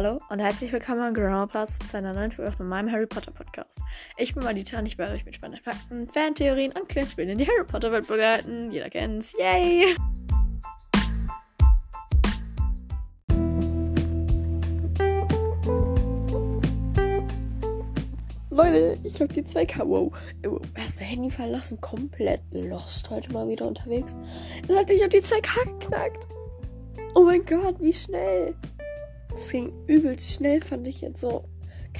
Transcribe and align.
Hallo 0.00 0.20
und 0.28 0.38
herzlich 0.38 0.70
willkommen 0.70 1.00
am 1.00 1.12
Grandplatz 1.12 1.80
zu 1.80 1.96
einer 1.96 2.12
neuen 2.12 2.30
Folge 2.30 2.52
von 2.52 2.68
meinem 2.68 2.88
Harry 2.92 3.08
Potter 3.08 3.32
Podcast. 3.32 3.80
Ich 4.16 4.32
bin 4.32 4.44
Madita 4.44 4.78
und 4.78 4.86
ich 4.86 4.96
werde 4.96 5.14
euch 5.14 5.24
mit 5.24 5.34
spannenden 5.34 5.64
Fakten, 5.64 6.08
Fantheorien 6.08 6.70
und 6.70 6.88
Kleinspielen 6.88 7.30
in 7.30 7.38
die 7.38 7.48
Harry 7.48 7.64
Potter 7.64 7.90
Welt 7.90 8.06
begleiten. 8.06 8.70
Jeder 8.70 8.90
kennt's. 8.90 9.34
Yay! 9.40 9.96
Leute, 18.50 18.98
ich 19.02 19.20
habe 19.20 19.32
die 19.32 19.42
2K. 19.42 19.80
Wow. 19.80 20.12
wow. 20.44 20.60
Erstmal 20.76 21.06
Handy 21.06 21.30
verlassen, 21.32 21.80
komplett 21.80 22.42
lost 22.52 23.10
heute 23.10 23.32
mal 23.32 23.48
wieder 23.48 23.66
unterwegs. 23.66 24.14
Hatte 24.72 24.92
ich 24.92 25.02
auf 25.02 25.08
die 25.08 25.22
2K 25.22 25.80
geknackt. 25.80 26.28
Oh 27.16 27.24
mein 27.24 27.44
Gott, 27.44 27.80
wie 27.80 27.92
schnell. 27.92 28.54
Das 29.38 29.52
ging 29.52 29.72
übelst 29.86 30.32
schnell, 30.32 30.60
fand 30.60 30.88
ich 30.88 31.00
jetzt 31.00 31.20
so. 31.20 31.44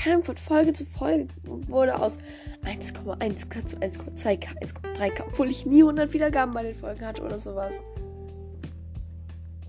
Ahnung, 0.04 0.24
von 0.24 0.36
Folge 0.36 0.72
zu 0.72 0.84
Folge 0.84 1.28
wurde 1.44 2.00
aus 2.00 2.18
1,1k 2.64 3.64
zu 3.64 3.76
1,2k, 3.76 4.60
1,3k, 4.60 5.22
obwohl 5.24 5.48
ich 5.48 5.64
nie 5.64 5.82
100 5.82 6.12
Wiedergaben 6.12 6.52
bei 6.52 6.64
den 6.64 6.74
Folgen 6.74 7.06
hatte 7.06 7.22
oder 7.22 7.38
sowas. 7.38 7.78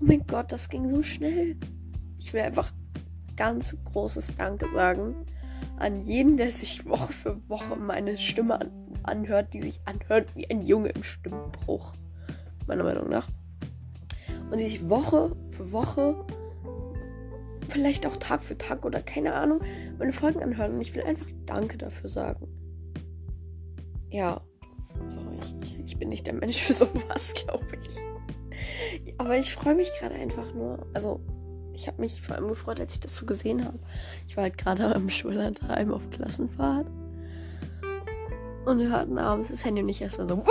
mein 0.00 0.26
Gott, 0.26 0.50
das 0.50 0.68
ging 0.68 0.88
so 0.88 1.04
schnell. 1.04 1.56
Ich 2.18 2.32
will 2.32 2.40
einfach 2.40 2.72
ganz 3.36 3.76
großes 3.84 4.34
Danke 4.34 4.68
sagen 4.72 5.14
an 5.78 6.00
jeden, 6.00 6.36
der 6.36 6.50
sich 6.50 6.86
Woche 6.86 7.12
für 7.12 7.40
Woche 7.48 7.76
meine 7.76 8.18
Stimme 8.18 8.60
an 8.60 8.70
anhört, 9.04 9.54
die 9.54 9.60
sich 9.60 9.80
anhört 9.84 10.34
wie 10.34 10.50
ein 10.50 10.62
Junge 10.62 10.88
im 10.88 11.04
Stimmbruch. 11.04 11.94
Meiner 12.66 12.82
Meinung 12.82 13.08
nach. 13.08 13.28
Und 14.50 14.60
die 14.60 14.66
sich 14.66 14.88
Woche 14.88 15.36
für 15.50 15.70
Woche, 15.70 16.26
vielleicht 17.70 18.06
auch 18.06 18.16
Tag 18.16 18.42
für 18.42 18.58
Tag 18.58 18.84
oder 18.84 19.00
keine 19.00 19.34
Ahnung, 19.34 19.60
meine 19.98 20.12
Folgen 20.12 20.42
anhören. 20.42 20.74
Und 20.74 20.80
ich 20.80 20.94
will 20.94 21.02
einfach 21.02 21.26
Danke 21.46 21.78
dafür 21.78 22.08
sagen. 22.08 22.48
Ja. 24.10 24.40
So, 25.08 25.18
ich, 25.62 25.78
ich 25.86 25.98
bin 25.98 26.08
nicht 26.08 26.26
der 26.26 26.34
Mensch 26.34 26.60
für 26.60 26.74
sowas, 26.74 27.34
glaube 27.46 27.66
ich. 27.86 27.96
Aber 29.18 29.36
ich 29.36 29.52
freue 29.54 29.74
mich 29.74 29.90
gerade 29.98 30.14
einfach 30.14 30.52
nur. 30.54 30.86
Also, 30.92 31.20
ich 31.72 31.86
habe 31.86 32.00
mich 32.02 32.20
vor 32.20 32.36
allem 32.36 32.48
gefreut, 32.48 32.80
als 32.80 32.94
ich 32.94 33.00
das 33.00 33.16
so 33.16 33.24
gesehen 33.24 33.64
habe. 33.64 33.78
Ich 34.28 34.36
war 34.36 34.44
halt 34.44 34.58
gerade 34.58 34.94
am 34.94 35.08
Schullandheim 35.08 35.92
auf 35.94 36.10
Klassenfahrt. 36.10 36.86
Und 38.66 38.78
wir 38.78 38.90
hatten 38.90 39.18
abends 39.18 39.48
das 39.48 39.64
Handy 39.64 39.82
und 39.82 39.88
ich 39.88 40.02
erstmal 40.02 40.28
so. 40.28 40.44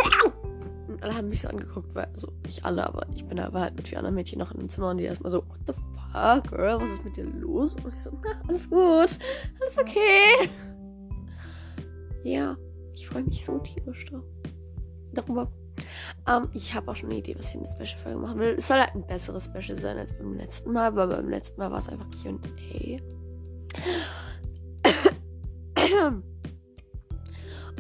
Und 1.00 1.06
alle 1.06 1.16
haben 1.16 1.30
mich 1.30 1.42
so 1.42 1.48
angeguckt, 1.48 1.96
weil, 1.96 2.08
also 2.14 2.34
nicht 2.46 2.66
alle, 2.66 2.86
aber 2.86 3.08
ich 3.16 3.26
bin 3.26 3.40
aber 3.40 3.62
halt 3.62 3.76
mit 3.76 3.88
vier 3.88 4.00
anderen 4.00 4.16
Mädchen 4.16 4.40
noch 4.40 4.52
in 4.52 4.60
dem 4.60 4.70
Zimmer 4.70 4.90
und 4.90 4.98
die 4.98 5.06
erstmal 5.06 5.32
so, 5.32 5.46
what 5.48 5.60
the 5.66 5.74
fuck, 5.74 6.50
girl, 6.52 6.82
was 6.82 6.92
ist 6.92 7.06
mit 7.06 7.16
dir 7.16 7.24
los? 7.24 7.76
Und 7.76 7.94
ich 7.94 8.02
so, 8.02 8.12
na, 8.24 8.42
alles 8.48 8.70
gut, 8.70 9.18
alles 9.62 9.78
okay. 9.80 10.50
Ja, 12.24 12.58
ich 12.94 13.08
freue 13.08 13.24
mich 13.24 13.46
so 13.46 13.58
tierisch 13.60 14.06
drauf. 14.06 14.26
Darüber. 15.14 15.50
Ähm, 16.28 16.50
ich 16.54 16.76
habe 16.76 16.92
auch 16.92 16.96
schon 16.96 17.10
eine 17.10 17.20
Idee, 17.20 17.36
was 17.38 17.50
ich 17.50 17.56
in 17.56 17.64
der 17.64 17.72
Special-Folge 17.72 18.20
machen 18.20 18.40
will. 18.40 18.56
Es 18.58 18.68
soll 18.68 18.80
halt 18.80 18.94
ein 18.94 19.08
besseres 19.08 19.46
Special 19.46 19.80
sein 19.80 19.98
als 19.98 20.12
beim 20.18 20.34
letzten 20.36 20.74
Mal, 20.74 20.94
weil 20.96 21.08
beim 21.08 21.30
letzten 21.30 21.62
Mal 21.62 21.72
war 21.72 21.80
es 21.80 21.88
einfach 21.88 22.08
QA. 22.10 23.00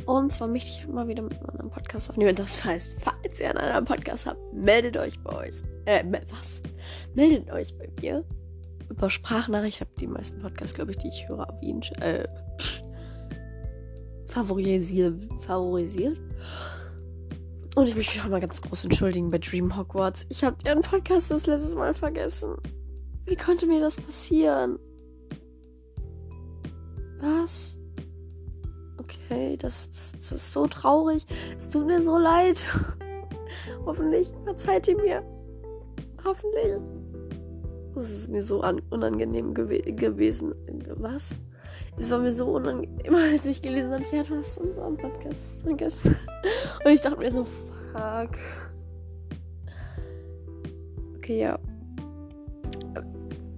Und 0.10 0.32
zwar 0.32 0.48
möchte 0.48 0.70
ich 0.72 0.88
mal 0.88 1.08
wieder 1.08 1.22
mit 1.22 1.38
einem 1.38 1.70
Podcast 1.70 2.10
aufnehmen. 2.10 2.36
Das 2.36 2.66
heißt, 2.66 2.98
falls 3.00 3.40
ihr 3.40 3.50
einen 3.50 3.60
anderen 3.60 3.86
Podcast 3.86 4.26
habt, 4.26 4.40
meldet 4.56 4.98
euch 4.98 5.20
bei 5.20 5.36
euch. 5.36 5.62
Äh, 5.86 6.04
was? 6.30 6.64
Meldet 7.14 7.52
euch 7.52 7.78
bei 7.78 7.88
mir 8.02 8.26
über 8.90 9.12
Sprachnachricht. 9.12 9.76
Ich 9.76 9.82
habe 9.82 9.92
die 10.00 10.08
meisten 10.08 10.42
Podcasts, 10.42 10.74
glaube 10.74 10.90
ich, 10.90 10.98
die 10.98 11.10
ich 11.10 11.30
höre, 11.30 11.48
auf 11.48 11.62
jeden 11.62 11.84
äh, 12.02 12.28
favorisiert. 14.26 15.14
favorisiert. 15.42 16.18
Und 17.76 17.88
ich 17.88 17.96
möchte 17.96 18.16
mich 18.16 18.26
auch 18.26 18.30
mal 18.30 18.42
ganz 18.42 18.64
groß 18.64 18.86
entschuldigen 18.86 19.30
bei 19.30 19.38
Dream 19.38 19.78
Hogwarts. 19.78 20.26
Ich 20.30 20.44
habe 20.44 20.58
ihren 20.66 20.82
Podcast 20.82 21.30
das 21.30 21.46
letztes 21.46 21.76
Mal 21.76 21.94
vergessen. 21.94 22.56
Wie 23.26 23.36
konnte 23.36 23.68
mir 23.68 23.80
das 23.80 23.98
passieren? 23.98 24.80
Was? 27.20 27.79
Okay, 29.10 29.58
das, 29.58 29.90
das, 29.92 30.32
ist 30.32 30.54
so 30.54 30.68
traurig. 30.68 31.26
Es 31.58 31.70
tut 31.70 31.86
mir 31.88 32.02
so 32.02 32.18
leid. 32.18 32.70
Hoffentlich 33.86 34.32
verzeiht 34.44 34.88
ihr 34.88 34.98
mir. 34.98 35.24
Hoffentlich. 36.24 36.82
Das 37.96 38.10
ist 38.10 38.30
mir 38.30 38.44
so 38.44 38.64
unangenehm 38.90 39.54
gew 39.54 39.68
gewesen. 39.68 40.54
Was? 40.98 41.40
Es 41.98 42.12
war 42.12 42.20
mir 42.20 42.32
so 42.32 42.46
unangenehm, 42.46 43.16
als 43.34 43.46
ich 43.46 43.62
gelesen 43.62 43.92
habe, 43.92 44.04
ja, 44.12 44.24
du 44.24 44.36
hast 44.36 44.58
unseren 44.60 44.98
Podcast 44.98 45.58
vergessen. 45.64 46.16
Und 46.86 46.92
ich 46.92 47.02
dachte 47.02 47.20
mir 47.20 47.32
so, 47.32 47.46
fuck. 47.92 48.38
Okay, 51.18 51.40
ja. 51.42 51.60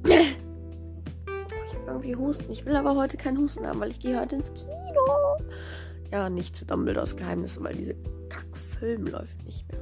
Ich 0.05 1.75
habe 1.75 1.85
irgendwie 1.87 2.15
Husten. 2.15 2.51
Ich 2.51 2.65
will 2.65 2.75
aber 2.75 2.95
heute 2.95 3.17
keinen 3.17 3.37
Husten 3.37 3.67
haben, 3.67 3.79
weil 3.79 3.91
ich 3.91 3.99
gehe 3.99 4.19
heute 4.19 4.35
ins 4.35 4.53
Kino. 4.53 5.30
Ja, 6.11 6.29
nicht 6.29 6.55
zu 6.55 6.65
Dumbledores 6.65 7.15
Geheimnis, 7.15 7.61
weil 7.63 7.75
diese 7.75 7.95
Kackfilm 8.29 9.07
läuft 9.07 9.43
nicht 9.45 9.65
mehr. 9.71 9.81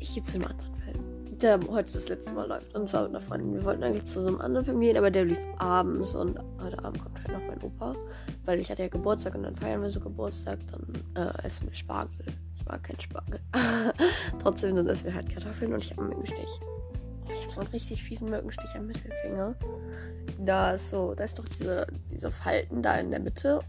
Ich 0.00 0.14
gehe 0.14 0.22
zu 0.24 0.36
einem 0.36 0.46
anderen 0.46 0.74
Film, 0.74 1.38
der 1.38 1.60
heute 1.68 1.92
das 1.92 2.08
letzte 2.08 2.32
Mal 2.34 2.48
läuft. 2.48 2.74
Und 2.74 2.88
zwar 2.88 3.02
mit 3.02 3.10
einer 3.10 3.20
Freundin. 3.20 3.54
Wir 3.54 3.64
wollten 3.64 3.84
eigentlich 3.84 4.06
zu 4.06 4.22
so 4.22 4.28
einem 4.28 4.40
anderen 4.40 4.64
Film 4.64 4.80
gehen, 4.80 4.96
aber 4.96 5.10
der 5.10 5.24
lief 5.24 5.40
abends 5.58 6.14
und 6.14 6.38
heute 6.60 6.84
Abend 6.84 7.02
kommt 7.02 7.18
halt 7.18 7.32
noch 7.32 7.46
mein 7.46 7.62
Opa. 7.62 7.94
Weil 8.44 8.60
ich 8.60 8.70
hatte 8.70 8.82
ja 8.82 8.88
Geburtstag 8.88 9.34
und 9.34 9.44
dann 9.44 9.54
feiern 9.54 9.82
wir 9.82 9.88
so 9.88 10.00
Geburtstag, 10.00 10.58
dann 10.70 11.26
äh, 11.26 11.44
essen 11.44 11.68
wir 11.68 11.74
Spargel. 11.74 12.26
Ich 12.56 12.64
mag 12.66 12.82
keinen 12.82 13.00
Spargel. 13.00 13.40
Trotzdem, 14.42 14.74
dann 14.74 14.88
essen 14.88 15.06
wir 15.06 15.14
halt 15.14 15.30
Kartoffeln 15.30 15.72
und 15.72 15.82
ich 15.82 15.92
habe 15.92 16.02
einen 16.02 16.10
Mückenstich. 16.10 16.60
Ich 17.28 17.42
habe 17.42 17.52
so 17.52 17.60
einen 17.60 17.70
richtig 17.70 18.02
fiesen 18.02 18.30
Mückenstich 18.30 18.74
am 18.74 18.86
Mittelfinger. 18.86 19.54
Da 20.38 20.72
ist 20.72 20.90
so, 20.90 21.14
da 21.14 21.24
ist 21.24 21.38
doch 21.38 21.48
diese, 21.48 21.86
diese 22.10 22.30
Falten 22.30 22.82
da 22.82 22.94
in 22.94 23.10
der 23.10 23.20
Mitte. 23.20 23.60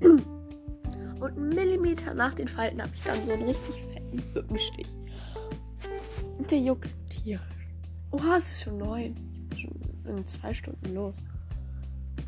Und 0.00 1.36
einen 1.36 1.48
Millimeter 1.48 2.14
nach 2.14 2.34
den 2.34 2.48
Falten 2.48 2.82
habe 2.82 2.92
ich 2.94 3.02
dann 3.02 3.24
so 3.24 3.32
einen 3.32 3.44
richtig 3.44 3.82
fetten 3.92 4.22
Mückenstich. 4.34 4.96
Und 6.38 6.50
der 6.50 6.58
juckt 6.58 6.94
tierisch. 7.08 7.40
Oha, 8.10 8.36
es 8.36 8.52
ist 8.52 8.62
schon 8.64 8.78
neun. 8.78 9.16
Ich 9.42 9.48
bin 9.48 9.58
schon 9.58 10.18
in 10.18 10.26
zwei 10.26 10.52
Stunden 10.52 10.94
los. 10.94 11.14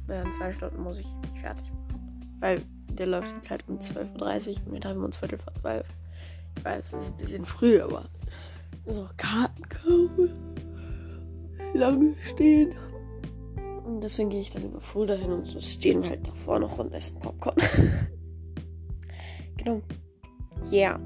Ja, 0.08 0.22
in 0.22 0.32
zwei 0.32 0.52
Stunden 0.52 0.82
muss 0.82 0.98
ich 0.98 1.06
mich 1.22 1.40
fertig 1.40 1.70
machen. 1.70 2.36
Weil 2.40 2.62
der 2.88 3.06
läuft 3.06 3.34
jetzt 3.34 3.50
halt 3.50 3.64
um 3.68 3.78
12.30 3.78 4.48
Uhr 4.48 4.66
und 4.66 4.72
wir 4.72 4.80
treffen 4.80 5.04
uns 5.04 5.16
Viertel 5.16 5.38
vor 5.38 5.54
zwölf. 5.54 5.86
Ich 6.56 6.64
weiß, 6.64 6.92
es 6.92 7.02
ist 7.02 7.10
ein 7.12 7.16
bisschen 7.18 7.44
früh, 7.44 7.80
aber 7.80 8.08
so 8.86 9.06
Karten 9.16 9.62
kaufen, 9.68 10.30
lange 11.74 12.14
stehen. 12.24 12.74
Und 13.88 14.02
deswegen 14.02 14.28
gehe 14.28 14.40
ich 14.40 14.50
dann 14.50 14.64
über 14.64 14.82
früh 14.82 15.06
dahin 15.06 15.32
und 15.32 15.46
so 15.46 15.58
stehen 15.60 16.06
halt 16.06 16.28
davor 16.28 16.58
noch 16.58 16.78
und 16.78 16.92
essen 16.92 17.18
Popcorn. 17.20 17.56
genau. 19.56 19.80
Yeah. 20.70 21.00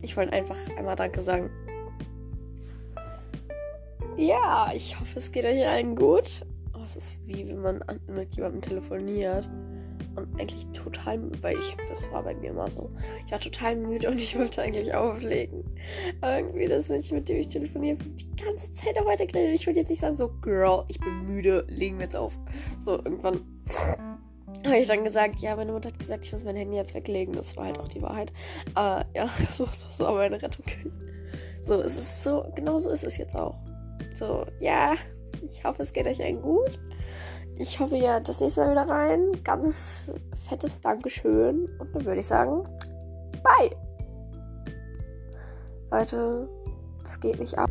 Ich 0.00 0.16
wollte 0.16 0.32
einfach 0.32 0.56
einmal 0.76 0.94
Danke 0.94 1.22
sagen. 1.22 1.50
Ja, 4.16 4.70
ich 4.72 4.98
hoffe, 4.98 5.18
es 5.18 5.32
geht 5.32 5.44
euch 5.44 5.66
allen 5.66 5.96
gut. 5.96 6.46
Oh, 6.72 6.82
es 6.84 6.94
ist 6.94 7.26
wie 7.26 7.48
wenn 7.48 7.62
man 7.62 7.82
mit 8.06 8.36
jemandem 8.36 8.62
telefoniert 8.62 9.50
eigentlich 10.38 10.66
total, 10.72 11.30
weil 11.42 11.58
ich 11.58 11.76
das 11.88 12.10
war 12.12 12.22
bei 12.22 12.34
mir 12.34 12.50
immer 12.50 12.70
so. 12.70 12.90
Ich 13.26 13.32
war 13.32 13.40
total 13.40 13.76
müde 13.76 14.08
und 14.10 14.16
ich 14.16 14.38
wollte 14.38 14.62
eigentlich 14.62 14.94
auflegen. 14.94 15.64
Irgendwie 16.22 16.66
das 16.66 16.88
Mädchen, 16.88 17.18
mit 17.18 17.28
dem 17.28 17.38
ich 17.38 17.48
telefoniere, 17.48 17.96
die 17.96 18.36
ganze 18.36 18.72
Zeit 18.74 18.98
auch 18.98 19.06
weitergeredet. 19.06 19.54
Ich 19.54 19.66
wollte 19.66 19.80
jetzt 19.80 19.90
nicht 19.90 20.00
sagen, 20.00 20.16
so, 20.16 20.28
Girl, 20.40 20.84
ich 20.88 20.98
bin 21.00 21.24
müde, 21.24 21.66
legen 21.68 21.98
wir 21.98 22.04
jetzt 22.04 22.16
auf. 22.16 22.38
So, 22.80 22.92
irgendwann 22.92 23.40
habe 24.64 24.78
ich 24.78 24.88
dann 24.88 25.04
gesagt, 25.04 25.40
ja, 25.40 25.54
meine 25.56 25.72
Mutter 25.72 25.88
hat 25.88 25.98
gesagt, 25.98 26.24
ich 26.24 26.32
muss 26.32 26.44
mein 26.44 26.56
Handy 26.56 26.76
jetzt 26.76 26.94
weglegen. 26.94 27.34
Das 27.34 27.56
war 27.56 27.66
halt 27.66 27.78
auch 27.78 27.88
die 27.88 28.02
Wahrheit. 28.02 28.32
Aber 28.74 29.04
ja, 29.14 29.28
so, 29.50 29.66
das 29.66 30.00
war 30.00 30.12
meine 30.14 30.40
Rettung. 30.40 30.64
So, 31.62 31.80
es 31.80 31.96
ist 31.96 32.24
so, 32.24 32.44
genau 32.54 32.78
so 32.78 32.90
ist 32.90 33.04
es 33.04 33.18
jetzt 33.18 33.36
auch. 33.36 33.56
So, 34.14 34.46
ja, 34.60 34.94
ich 35.42 35.62
hoffe, 35.64 35.82
es 35.82 35.92
geht 35.92 36.06
euch 36.06 36.22
allen 36.22 36.40
gut. 36.42 36.78
Ich 37.60 37.80
hoffe, 37.80 37.96
ihr 37.96 38.20
das 38.20 38.40
nächste 38.40 38.60
Mal 38.60 38.70
wieder 38.70 38.88
rein. 38.88 39.32
Ganz 39.42 40.12
fettes 40.48 40.80
Dankeschön. 40.80 41.68
Und 41.78 41.94
dann 41.94 42.04
würde 42.04 42.20
ich 42.20 42.26
sagen, 42.26 42.62
bye. 43.42 43.70
Leute, 45.90 46.48
das 47.02 47.18
geht 47.18 47.40
nicht 47.40 47.58
ab. 47.58 47.68